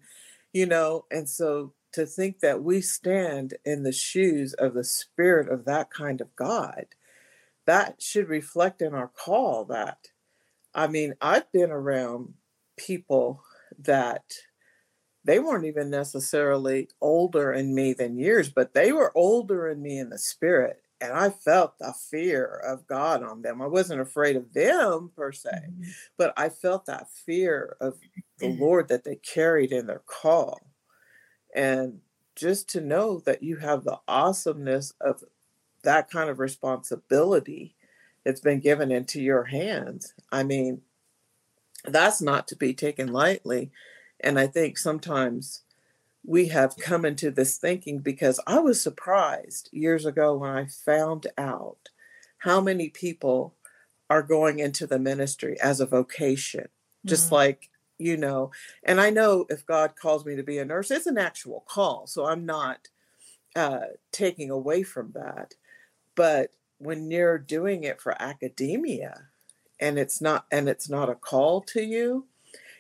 [0.54, 5.50] you know, and so to think that we stand in the shoes of the spirit
[5.50, 6.86] of that kind of God,
[7.66, 9.98] that should reflect in our call that
[10.76, 12.34] I mean, I've been around
[12.78, 13.44] people
[13.80, 14.24] that
[15.24, 20.00] they weren't even necessarily older in me than years, but they were older in me
[20.00, 20.83] in the spirit.
[21.04, 23.62] And I felt the fear of God on them.
[23.62, 25.84] I wasn't afraid of them per se, mm-hmm.
[26.18, 28.00] but I felt that fear of
[28.38, 28.62] the mm-hmm.
[28.62, 30.62] Lord that they carried in their call.
[31.54, 32.00] And
[32.38, 35.26] just to know that you have the awesomeness of
[35.84, 37.76] that kind of responsibility
[38.24, 40.14] that's been given into your hands.
[40.32, 40.84] I mean,
[41.84, 43.72] that's not to be taken lightly.
[44.22, 45.63] And I think sometimes
[46.26, 51.28] we have come into this thinking because I was surprised years ago when I found
[51.38, 51.90] out
[52.40, 53.56] how many people
[54.10, 56.68] are going into the ministry as a vocation,
[57.06, 57.36] just mm-hmm.
[57.36, 58.52] like, you know,
[58.84, 62.08] and I know if God calls me to be a nurse, it's an actual call.
[62.08, 62.88] So I'm not
[63.56, 65.56] uh, taking away from that.
[66.16, 69.28] But when you're doing it for academia
[69.80, 72.28] and it's not and it's not a call to you,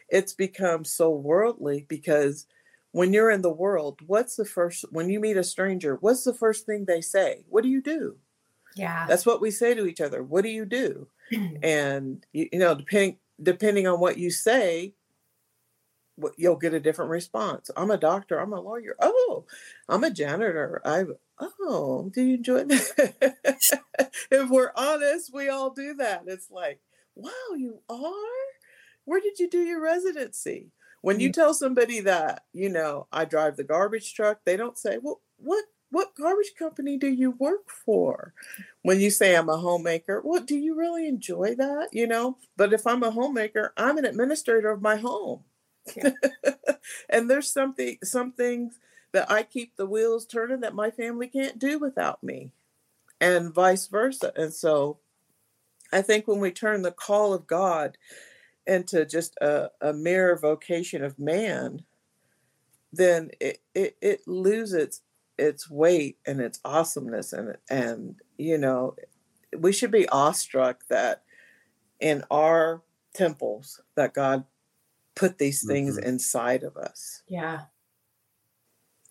[0.09, 2.45] it's become so worldly because
[2.93, 6.33] when you're in the world, what's the first when you meet a stranger, what's the
[6.33, 7.43] first thing they say?
[7.49, 8.17] What do you do?
[8.75, 9.05] Yeah.
[9.07, 10.23] That's what we say to each other.
[10.23, 11.07] What do you do?
[11.63, 14.93] and you, you know, depending depending on what you say,
[16.37, 17.71] you'll get a different response.
[17.75, 18.39] I'm a doctor.
[18.39, 18.95] I'm a lawyer.
[19.01, 19.45] Oh,
[19.89, 20.79] I'm a janitor.
[20.85, 21.05] I
[21.39, 23.63] oh, do you enjoy that?
[24.29, 26.25] if we're honest, we all do that.
[26.27, 26.79] It's like,
[27.15, 28.11] wow, you are.
[29.05, 30.67] Where did you do your residency?
[31.03, 31.33] When you mm.
[31.33, 35.65] tell somebody that, you know, I drive the garbage truck, they don't say, well, what
[35.89, 38.33] what garbage company do you work for?
[38.83, 41.89] When you say I'm a homemaker, what well, do you really enjoy that?
[41.91, 45.41] You know, but if I'm a homemaker, I'm an administrator of my home.
[45.93, 46.11] Yeah.
[47.09, 48.79] and there's something some things
[49.11, 52.53] that I keep the wheels turning that my family can't do without me.
[53.19, 54.31] And vice versa.
[54.37, 54.99] And so
[55.91, 57.97] I think when we turn the call of God
[58.65, 61.83] into just a, a mere vocation of man,
[62.91, 65.01] then it, it, it loses
[65.37, 68.95] its weight and its awesomeness and and you know
[69.57, 71.23] we should be awestruck that
[71.99, 74.43] in our temples that God
[75.15, 76.07] put these things mm-hmm.
[76.07, 77.21] inside of us.
[77.27, 77.61] Yeah.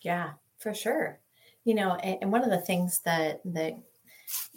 [0.00, 1.20] Yeah, for sure.
[1.64, 3.78] You know, and, and one of the things that that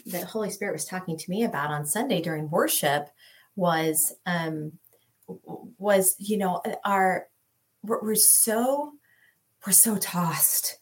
[0.06, 3.10] the Holy Spirit was talking to me about on Sunday during worship
[3.56, 4.74] was um
[5.78, 7.28] was you know our
[7.84, 8.94] we're, we're so
[9.66, 10.78] we're so tossed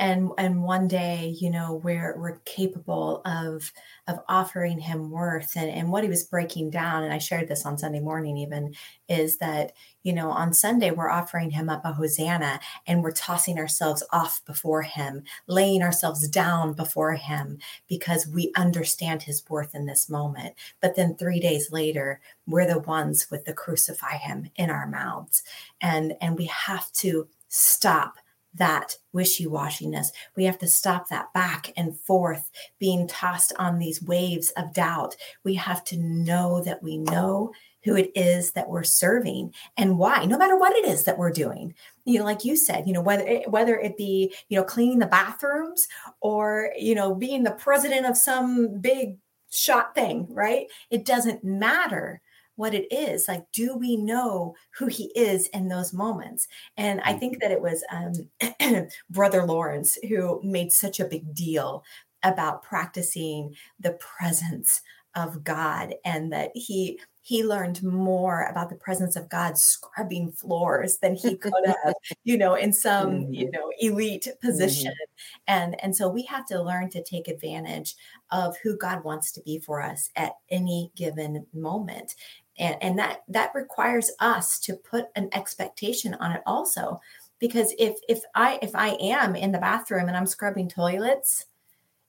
[0.00, 3.72] and and one day you know we're we're capable of
[4.08, 5.56] of offering him worth.
[5.56, 8.74] And and what he was breaking down and i shared this on sunday morning even
[9.08, 13.58] is that you know on sunday we're offering him up a hosanna and we're tossing
[13.58, 19.86] ourselves off before him laying ourselves down before him because we understand his worth in
[19.86, 20.54] this moment.
[20.80, 25.42] But then 3 days later we're the ones with the crucify him in our mouths.
[25.80, 28.18] And and we have to stop
[28.54, 30.08] that wishy washiness.
[30.36, 35.16] We have to stop that back and forth being tossed on these waves of doubt.
[35.44, 37.52] We have to know that we know
[37.84, 41.30] who it is that we're serving and why no matter what it is that we're
[41.30, 44.64] doing you know like you said you know whether it, whether it be you know
[44.64, 45.86] cleaning the bathrooms
[46.20, 49.18] or you know being the president of some big
[49.50, 52.20] shot thing right it doesn't matter
[52.56, 57.12] what it is like do we know who he is in those moments and i
[57.12, 61.84] think that it was um, brother lawrence who made such a big deal
[62.22, 64.82] about practicing the presence
[65.14, 70.98] of god and that he he learned more about the presence of God scrubbing floors
[70.98, 73.50] than he could have, you know, in some, you mm-hmm.
[73.52, 74.92] know, elite position.
[74.92, 75.42] Mm-hmm.
[75.48, 77.94] And and so we have to learn to take advantage
[78.30, 82.14] of who God wants to be for us at any given moment
[82.58, 87.00] and, and that that requires us to put an expectation on it also.
[87.38, 91.46] Because if if i if i am in the bathroom and i'm scrubbing toilets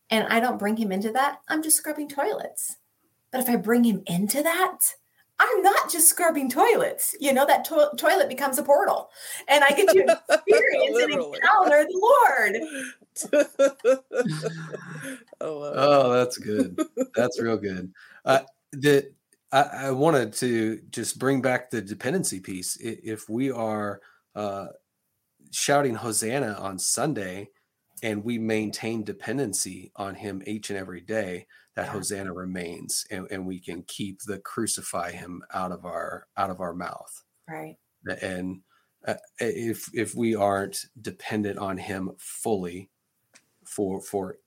[0.10, 2.78] and i don't bring him into that i'm just scrubbing toilets.
[3.32, 4.80] But if i bring him into that
[5.40, 7.16] i'm not just scrubbing toilets.
[7.20, 9.10] You know that to- toilet becomes a portal
[9.48, 12.58] and i get to experience and encounter the lord.
[15.42, 16.80] Oh, oh that's good.
[17.14, 17.92] That's real good.
[18.24, 18.40] Uh,
[18.72, 19.12] the
[19.56, 22.78] I, I, wanted to just bring back the dependency piece.
[22.82, 24.02] If we are
[24.36, 24.68] uh,
[25.52, 27.50] shouting Hosanna on Sunday
[28.04, 31.92] and we maintain dependency on Him each and every day, that yeah.
[31.92, 36.60] Hosanna remains, and, and, we can keep the crucify Him out of our out of
[36.60, 37.24] our mouth.
[37.48, 37.78] Right.
[38.22, 38.60] And
[39.08, 42.90] uh, if if we aren't dependent on Him fully
[43.64, 44.38] for for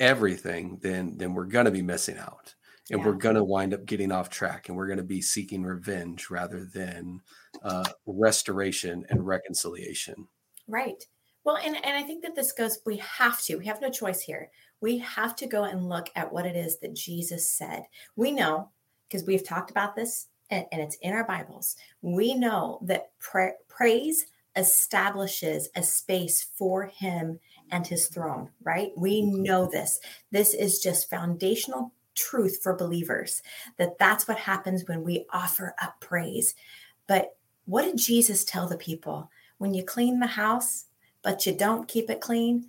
[0.00, 2.54] everything, then then we're going to be missing out
[2.90, 3.06] and yeah.
[3.06, 6.30] we're going to wind up getting off track and we're going to be seeking revenge
[6.30, 7.20] rather than
[7.62, 10.26] uh, restoration and reconciliation
[10.68, 11.04] right
[11.44, 14.20] well and, and i think that this goes we have to we have no choice
[14.20, 17.82] here we have to go and look at what it is that jesus said
[18.16, 18.70] we know
[19.08, 23.54] because we've talked about this and, and, it's in our bibles we know that pra-
[23.68, 27.38] praise establishes a space for him
[27.70, 28.90] and his throne, right?
[28.96, 29.42] We mm-hmm.
[29.42, 30.00] know this.
[30.30, 33.42] This is just foundational truth for believers
[33.76, 36.54] that that's what happens when we offer up praise.
[37.06, 39.30] But what did Jesus tell the people?
[39.58, 40.86] When you clean the house,
[41.22, 42.68] but you don't keep it clean,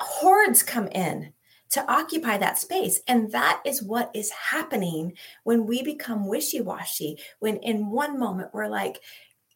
[0.00, 1.32] hordes come in
[1.70, 3.00] to occupy that space.
[3.06, 5.12] And that is what is happening
[5.44, 7.18] when we become wishy washy.
[7.40, 9.00] When in one moment we're like,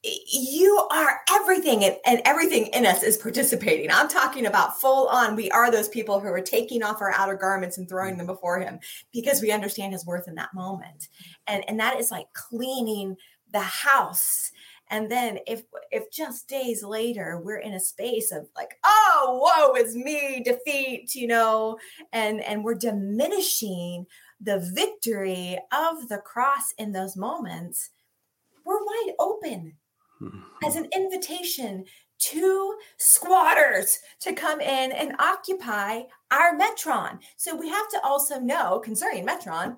[0.02, 3.90] you are everything and, and, everything in us is participating.
[3.90, 7.36] I'm talking about full on we are those people who are taking off our outer
[7.36, 8.80] garments and throwing them before him
[9.12, 11.08] because we understand his worth in that moment.
[11.46, 13.16] And and that is like cleaning
[13.52, 14.50] the house.
[14.90, 15.62] And then if
[15.92, 21.14] if just days later we're in a space of like oh whoa it's me defeat
[21.14, 21.78] you know
[22.12, 24.06] and and we're diminishing
[24.40, 27.90] the victory of the cross in those moments
[28.66, 29.74] we're wide open
[30.64, 31.84] as an invitation
[32.18, 37.18] to squatters to come in and occupy our Metron.
[37.36, 39.76] So we have to also know concerning Metron,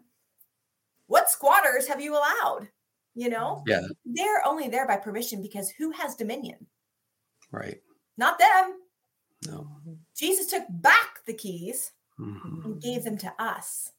[1.06, 2.68] what squatters have you allowed?
[3.14, 6.66] You know, yeah, they're only there by permission because who has dominion?
[7.52, 7.80] Right.
[8.16, 8.80] Not them.
[9.46, 9.68] No.
[10.16, 12.62] Jesus took back the keys mm-hmm.
[12.64, 13.92] and gave them to us.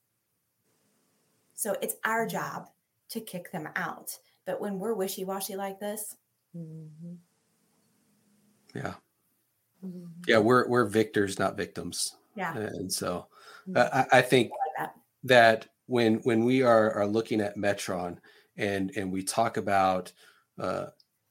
[1.53, 2.67] So it's our job
[3.10, 4.17] to kick them out.
[4.45, 6.17] But when we're wishy washy like this,
[6.56, 7.13] Mm-hmm.
[8.76, 8.94] Yeah.
[9.86, 10.06] Mm-hmm.
[10.28, 12.15] Yeah, we're we're victors, not victims.
[12.36, 12.56] Yeah.
[12.56, 13.28] And so
[13.70, 13.78] mm-hmm.
[13.78, 14.96] I, I, think I like that.
[15.24, 15.68] that.
[15.88, 18.18] when when we are are looking at Metron
[18.58, 20.12] and and we talk about
[20.60, 20.88] uh,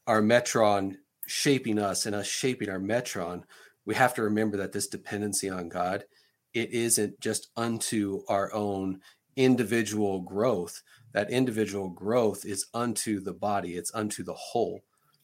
[0.07, 3.43] our Metron shaping us and us shaping our Metron,
[3.85, 6.05] we have to remember that this dependency on God,
[6.53, 9.01] it isn't just unto our own
[9.37, 10.83] individual growth.
[11.13, 14.81] That individual growth is unto the body, it's unto the whole.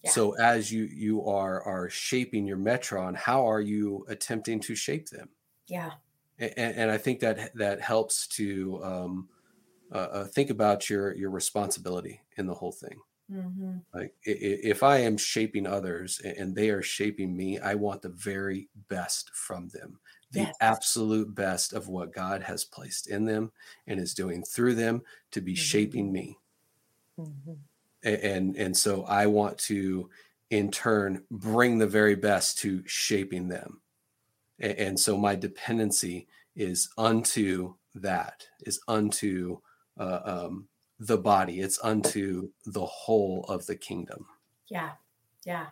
[0.06, 5.10] So as you you are are shaping your metron, how are you attempting to shape
[5.10, 5.28] them?
[5.66, 5.90] Yeah.
[6.38, 9.28] And, and I think that that helps to um,
[9.92, 12.98] uh, uh, think about your your responsibility in the whole thing.
[13.30, 13.76] Mm-hmm.
[13.94, 18.68] Like if I am shaping others and they are shaping me, I want the very
[18.88, 20.00] best from them,
[20.32, 20.56] the yes.
[20.60, 23.52] absolute best of what God has placed in them
[23.86, 25.60] and is doing through them to be mm-hmm.
[25.60, 26.38] shaping me.
[27.20, 27.52] Mm-hmm
[28.02, 30.08] and and so i want to
[30.50, 33.80] in turn bring the very best to shaping them.
[34.58, 39.60] And, so my dependency is unto that is unto
[39.98, 41.60] uh, um, the body.
[41.60, 44.26] It's unto the whole of the kingdom.
[44.68, 44.90] Yeah
[45.46, 45.66] yeah.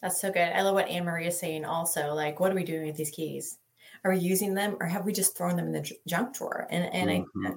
[0.00, 0.52] That's so good.
[0.54, 3.10] I love what anne marie is saying also like what are we doing with these
[3.10, 3.58] keys?
[4.04, 6.66] Are we using them or have we just thrown them in the junk drawer?
[6.70, 7.46] And and mm-hmm.
[7.46, 7.52] i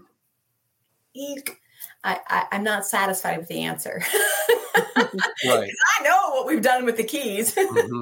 [1.13, 1.61] eek
[2.07, 4.01] I, I am not satisfied with the answer.
[4.95, 5.69] right.
[5.99, 7.53] I know what we've done with the keys.
[7.53, 8.01] Mm-hmm.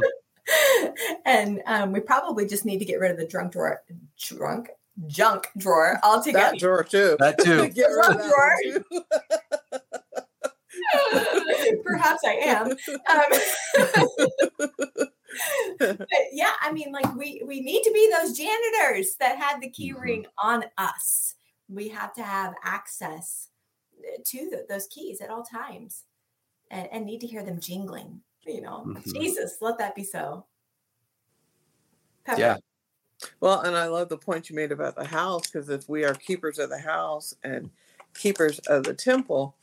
[1.26, 3.82] and um, we probably just need to get rid of the drunk drawer,
[4.20, 4.70] drunk
[5.08, 6.52] junk drawer altogether.
[6.52, 7.18] That drawer too.
[7.20, 7.68] That too.
[7.74, 8.56] get rid of drawer.
[8.62, 8.84] Too.
[11.84, 12.70] Perhaps I am.
[12.70, 12.78] Um,
[15.80, 19.70] but yeah, I mean, like we we need to be those janitors that had the
[19.70, 20.02] key mm-hmm.
[20.02, 21.34] ring on us.
[21.68, 23.50] We have to have access
[24.26, 26.04] to the, those keys at all times
[26.72, 29.12] and, and need to hear them jingling you know mm-hmm.
[29.14, 30.46] jesus let that be so
[32.26, 32.40] Pepper.
[32.40, 32.58] yeah
[33.40, 36.14] well and i love the point you made about the house because if we are
[36.14, 37.70] keepers of the house and
[38.14, 39.56] keepers of the temple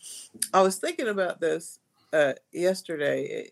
[0.52, 1.78] i was thinking about this
[2.12, 3.48] uh, yesterday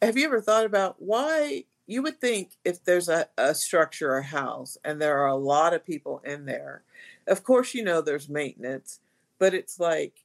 [0.00, 4.22] have you ever thought about why you would think if there's a, a structure or
[4.22, 6.82] house and there are a lot of people in there
[7.26, 9.00] of course you know there's maintenance
[9.38, 10.24] but it's like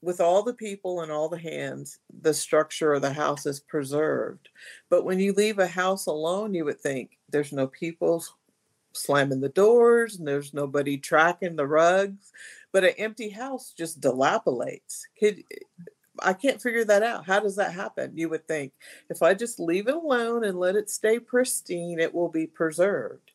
[0.00, 4.48] with all the people and all the hands, the structure of the house is preserved.
[4.90, 8.24] But when you leave a house alone, you would think there's no people
[8.92, 12.32] slamming the doors and there's nobody tracking the rugs.
[12.72, 15.06] But an empty house just dilapidates.
[15.18, 15.42] Could,
[16.20, 17.26] I can't figure that out.
[17.26, 18.16] How does that happen?
[18.16, 18.72] You would think
[19.10, 23.32] if I just leave it alone and let it stay pristine, it will be preserved.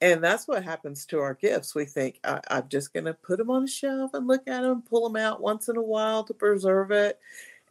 [0.00, 1.74] And that's what happens to our gifts.
[1.74, 4.62] We think, I, am just going to put them on a shelf and look at
[4.62, 7.18] them, pull them out once in a while to preserve it.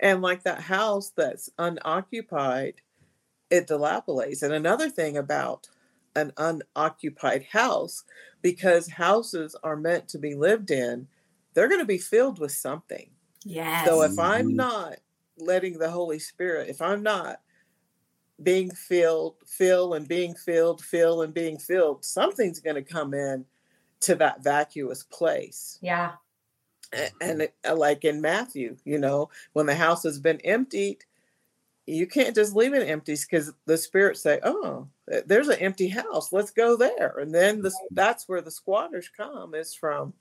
[0.02, 2.82] And like that house that's unoccupied,
[3.50, 4.42] it dilapidates.
[4.44, 5.70] And another thing about
[6.16, 8.04] an unoccupied house
[8.42, 11.08] because houses are meant to be lived in
[11.54, 13.12] they're going to be filled with something
[13.46, 13.86] Yes.
[13.86, 14.56] so if i'm Mhm.
[14.56, 14.98] not
[15.38, 17.42] letting the holy spirit if i'm not
[18.44, 23.44] being filled fill and being filled fill and being filled something's going to come in
[24.00, 26.14] to that vacuous place yeah.
[26.94, 31.04] A- and it, uh, like in Matthew, you know, when the house has been emptied,
[31.86, 34.88] you can't just leave it empty because the spirits say, "Oh,
[35.26, 36.34] there's an empty house.
[36.34, 40.14] Let's go there." And then the, that's where the squatters come is from,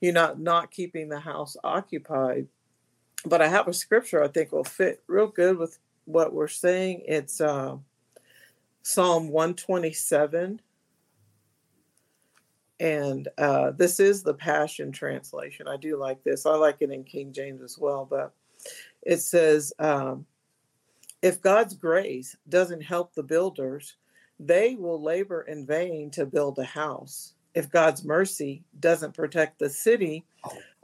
[0.00, 2.46] you know, not keeping the house occupied.
[3.26, 5.78] But I have a scripture I think will fit real good with
[6.08, 7.02] what we're saying.
[7.06, 7.76] It's uh,
[8.82, 10.60] Psalm 127
[12.80, 15.66] and uh, this is the Passion Translation.
[15.66, 16.46] I do like this.
[16.46, 18.06] I like it in King James as well.
[18.08, 18.32] But
[19.02, 20.26] it says, um,
[21.22, 23.96] if God's grace doesn't help the builders,
[24.38, 27.34] they will labor in vain to build a house.
[27.54, 30.24] If God's mercy doesn't protect the city,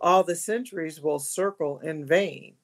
[0.00, 2.54] all the centuries will circle in vain.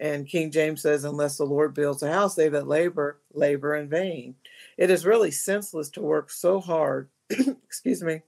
[0.00, 3.86] And King James says, unless the Lord builds a house, they that labor, labor in
[3.86, 4.34] vain.
[4.78, 8.22] It is really senseless to work so hard, excuse me,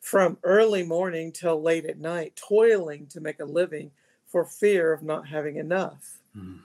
[0.00, 3.92] from early morning till late at night, toiling to make a living
[4.26, 6.18] for fear of not having enough.
[6.36, 6.58] Mm.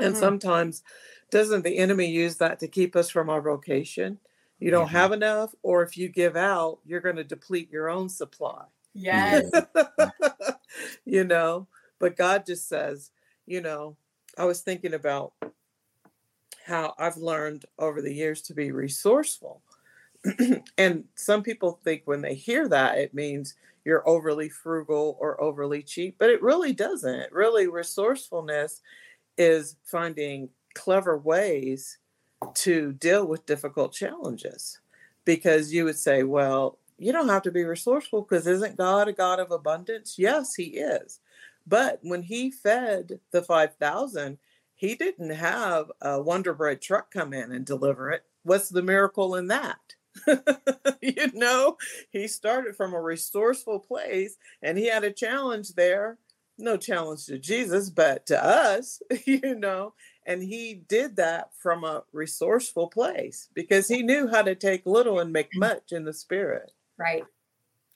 [0.00, 0.18] And Mhm.
[0.18, 0.82] sometimes,
[1.30, 4.18] doesn't the enemy use that to keep us from our vocation?
[4.58, 4.92] You don't Mhm.
[4.92, 8.64] have enough, or if you give out, you're going to deplete your own supply.
[8.94, 9.48] Yes.
[11.04, 11.68] you know,
[12.00, 13.12] but God just says,
[13.46, 13.96] you know,
[14.36, 15.32] I was thinking about
[16.64, 19.62] how I've learned over the years to be resourceful.
[20.78, 25.82] and some people think when they hear that, it means you're overly frugal or overly
[25.82, 27.32] cheap, but it really doesn't.
[27.32, 28.82] Really, resourcefulness
[29.38, 31.98] is finding clever ways
[32.54, 34.80] to deal with difficult challenges
[35.24, 39.12] because you would say, well, you don't have to be resourceful because isn't God a
[39.12, 40.18] God of abundance?
[40.18, 41.20] Yes, He is.
[41.66, 44.38] But when He fed the 5,000,
[44.74, 48.24] He didn't have a Wonder Bread truck come in and deliver it.
[48.42, 49.94] What's the miracle in that?
[51.02, 51.76] you know,
[52.10, 56.18] He started from a resourceful place and He had a challenge there.
[56.58, 59.92] No challenge to Jesus, but to us, you know,
[60.26, 65.20] and he did that from a resourceful place because he knew how to take little
[65.20, 65.60] and make mm.
[65.60, 66.72] much in the spirit.
[66.98, 67.24] Right.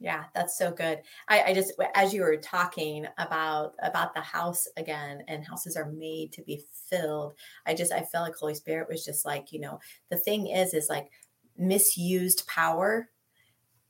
[0.02, 1.00] Yeah, that's so good.
[1.28, 5.92] I, I just as you were talking about about the house again and houses are
[5.92, 7.34] made to be filled,
[7.66, 9.78] I just I felt like Holy Spirit was just like, you know,
[10.10, 11.10] the thing is is like
[11.58, 13.10] misused power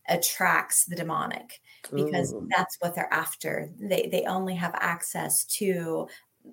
[0.09, 1.61] attracts the demonic
[1.95, 2.49] because Ooh.
[2.57, 3.69] that's what they're after.
[3.79, 6.09] They they only have access to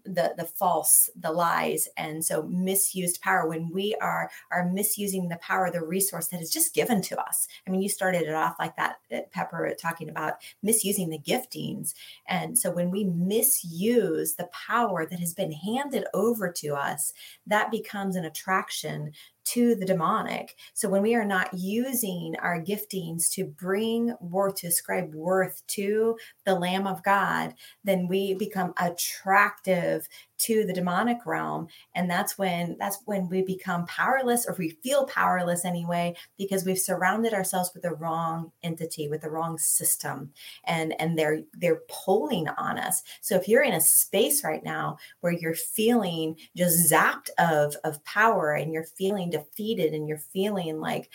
[0.05, 3.47] the the false the lies and so misused power.
[3.47, 7.47] When we are are misusing the power the resource that is just given to us.
[7.65, 11.93] I mean you started it off like that uh, pepper talking about misusing the giftings.
[12.27, 17.13] And so when we misuse the power that has been handed over to us
[17.45, 19.11] that becomes an attraction
[19.53, 20.55] to the demonic.
[20.73, 26.17] So when we are not using our giftings to bring worth, to ascribe worth to
[26.45, 30.07] the Lamb of God, then we become attractive
[30.39, 31.67] to the demonic realm.
[31.95, 36.77] And that's when that's when we become powerless or we feel powerless anyway, because we've
[36.77, 40.31] surrounded ourselves with the wrong entity, with the wrong system.
[40.65, 43.01] And and they're they're pulling on us.
[43.21, 48.03] So if you're in a space right now where you're feeling just zapped of of
[48.05, 51.09] power and you're feeling defeated and you're feeling like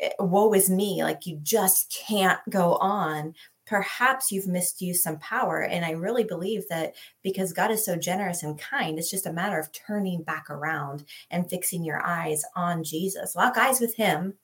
[0.00, 5.62] eh, woe is me like you just can't go on perhaps you've misused some power.
[5.62, 9.32] And i really believe that because god is so generous and kind it's just a
[9.32, 13.36] matter of turning back around and fixing your eyes on jesus.
[13.36, 14.34] Lock eyes with him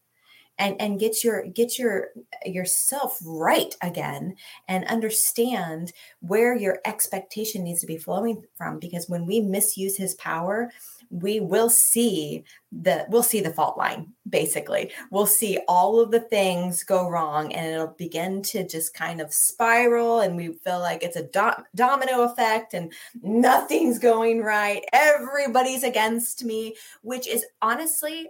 [0.58, 2.08] and and get your get your
[2.44, 4.34] yourself right again
[4.66, 8.78] and understand where your expectation needs to be flowing from.
[8.78, 10.70] Because when we misuse his power
[11.10, 14.92] we will see the we'll see the fault line basically.
[15.10, 19.32] We'll see all of the things go wrong and it'll begin to just kind of
[19.32, 22.92] spiral and we feel like it's a do- domino effect and
[23.22, 24.84] nothing's going right.
[24.92, 28.28] Everybody's against me which is honestly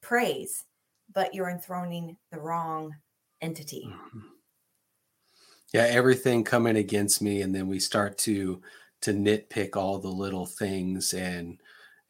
[0.00, 0.64] praise
[1.12, 2.94] but you're enthroning the wrong
[3.40, 3.86] entity.
[3.86, 4.22] Mhm.
[5.72, 8.62] Yeah, everything coming against me, and then we start to
[9.02, 11.60] to nitpick all the little things and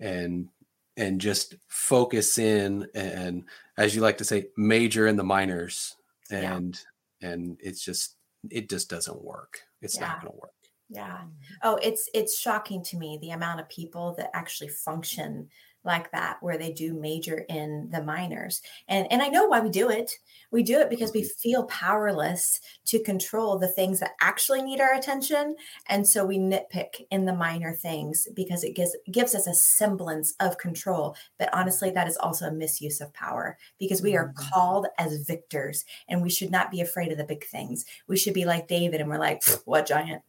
[0.00, 0.48] and
[0.96, 3.44] and just focus in and
[3.76, 5.96] as you like to say major in the minors.
[6.30, 6.56] Yeah.
[6.56, 6.80] and
[7.22, 8.16] and it's just
[8.50, 9.60] it just doesn't work.
[9.82, 10.08] It's Yeah.
[10.08, 10.50] not going to work.
[10.88, 11.18] Yeah.
[11.18, 11.54] Mm-hmm.
[11.62, 15.48] Oh it's it's shocking to me the amount of people that actually function
[15.86, 18.60] like that where they do major in the minors.
[18.88, 20.12] And and I know why we do it.
[20.50, 21.40] We do it because we mm-hmm.
[21.40, 25.56] feel powerless to control the things that actually need our attention.
[25.88, 30.34] And so we nitpick in the minor things because it gives gives us a semblance
[30.40, 31.16] of control.
[31.38, 34.48] But honestly, that is also a misuse of power because we are mm-hmm.
[34.52, 37.84] called as victors and we should not be afraid of the big things.
[38.06, 40.22] We should be like David and we're like, what giant?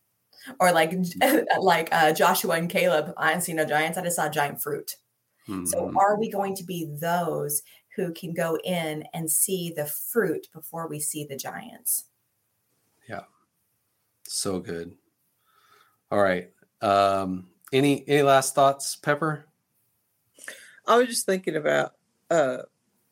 [0.59, 0.93] Or like
[1.59, 3.97] like uh, Joshua and Caleb, I didn't see no giants.
[3.97, 4.95] I just saw giant fruit.
[5.47, 5.65] Mm-hmm.
[5.65, 7.61] So are we going to be those
[7.97, 12.05] who can go in and see the fruit before we see the giants.
[13.09, 13.23] Yeah.
[14.23, 14.93] So good.
[16.11, 16.51] All right.
[16.81, 19.45] Um any any last thoughts, Pepper?
[20.85, 21.93] I was just thinking about
[22.29, 22.59] uh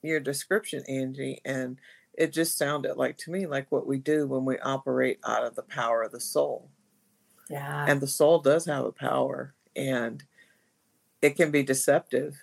[0.03, 1.77] your description, Angie, and
[2.13, 5.55] it just sounded like to me like what we do when we operate out of
[5.55, 6.69] the power of the soul.
[7.49, 7.85] Yeah.
[7.87, 10.23] And the soul does have a power and
[11.25, 12.37] it can be deceptive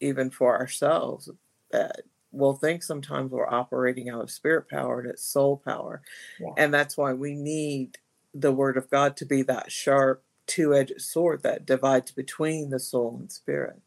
[0.00, 1.30] even for ourselves
[1.70, 6.02] that we'll think sometimes we're operating out of spirit power and it's soul power.
[6.40, 6.50] Yeah.
[6.56, 7.98] And that's why we need
[8.34, 12.80] the word of God to be that sharp, two edged sword that divides between the
[12.80, 13.80] soul and spirit.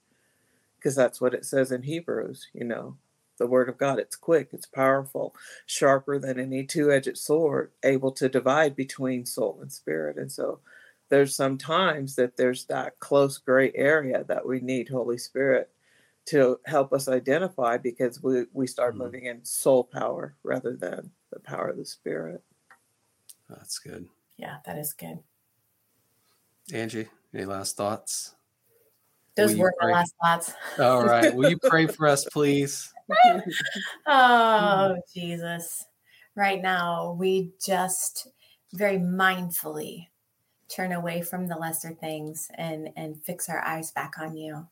[0.77, 2.95] Because that's what it says in Hebrews, you know.
[3.39, 5.35] The word of God, it's quick, it's powerful,
[5.65, 10.17] sharper than any two edged sword, able to divide between soul and spirit.
[10.17, 10.59] And so
[11.09, 15.69] there's some times that there's that close gray area that we need Holy Spirit
[16.25, 19.03] to help us identify because we, we start mm-hmm.
[19.03, 22.43] moving in soul power rather than the power of the spirit.
[23.49, 24.07] That's good.
[24.35, 25.19] Yeah, that is good.
[26.73, 28.35] Angie, any last thoughts?
[29.37, 30.53] Those were my last thoughts.
[30.79, 31.33] All right.
[31.33, 32.91] Will you pray for us, please?
[34.07, 35.85] oh, Jesus.
[36.35, 38.27] Right now, we just
[38.73, 40.07] very mindfully
[40.67, 44.67] turn away from the lesser things and and fix our eyes back on you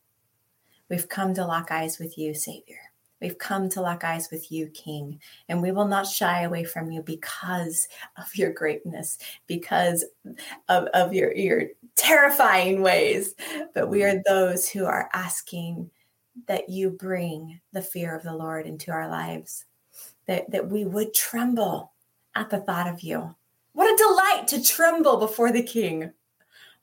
[0.90, 2.78] We've come to lock eyes with you, Savior.
[3.22, 5.20] We've come to lock eyes with you, King,
[5.50, 7.88] and we will not shy away from you because
[8.18, 9.18] of your greatness,
[9.48, 10.06] because
[10.68, 11.64] of, of your, your
[11.96, 13.34] terrifying ways.
[13.74, 15.90] But we are those who are asking
[16.48, 19.66] that you bring the fear of the Lord into our lives,
[20.28, 21.94] that, that we would tremble
[22.36, 23.34] at the thought of you.
[23.76, 26.14] What a delight to tremble before the King.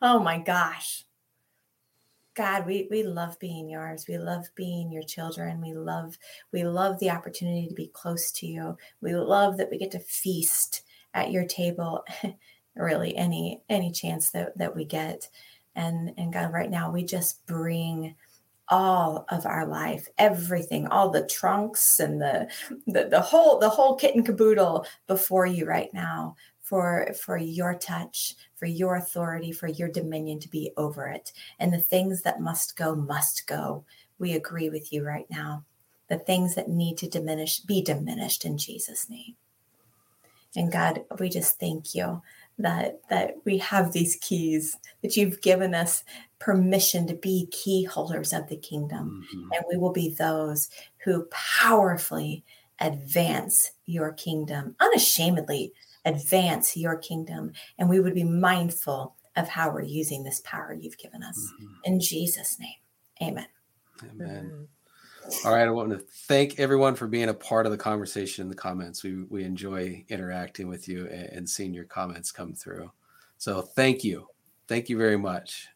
[0.03, 1.07] Oh my gosh.
[2.34, 4.05] God, we we love being yours.
[4.07, 5.62] We love being your children.
[5.62, 6.18] We love
[6.53, 8.76] we love the opportunity to be close to you.
[9.01, 10.82] We love that we get to feast
[11.14, 12.05] at your table
[12.76, 15.30] really any any chance that that we get.
[15.74, 18.16] And and God, right now we just bring
[18.68, 22.49] all of our life everything all the trunks and the,
[22.86, 26.34] the the whole the whole kit and caboodle before you right now
[26.73, 31.31] for for your touch for your authority for your dominion to be over it.
[31.59, 33.85] And the things that must go must go.
[34.18, 35.66] We agree with you right now.
[36.09, 39.35] The things that need to diminish be diminished in jesus name.
[40.57, 42.23] And god we just thank you
[42.59, 46.05] that that we have these keys that you've given us
[46.39, 49.27] permission to be key holders of the kingdom.
[49.35, 49.53] Mm-hmm.
[49.53, 50.70] and we will be those
[51.05, 52.45] who powerfully
[52.81, 57.53] advance your kingdom unashamedly advance your kingdom.
[57.78, 61.38] And we would be mindful of how we're using this power you've given us.
[61.38, 61.72] Mm-hmm.
[61.84, 62.74] In Jesus' name,
[63.22, 63.46] amen.
[64.05, 64.68] Amen.
[65.44, 65.66] All right.
[65.66, 69.03] I want to thank everyone for being a part of the conversation in the comments.
[69.03, 72.90] We, we enjoy interacting with you and, and seeing your comments come through.
[73.38, 74.26] So thank you.
[74.68, 75.68] Thank you very much.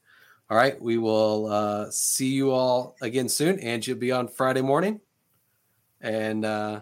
[0.51, 0.81] All right.
[0.81, 3.59] We will uh, see you all again soon.
[3.61, 5.01] Angie will be on Friday morning.
[6.01, 6.81] And uh,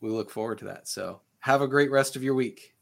[0.00, 0.88] we look forward to that.
[0.88, 2.74] So have a great rest of your week.